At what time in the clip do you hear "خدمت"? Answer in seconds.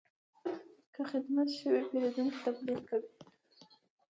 1.11-1.47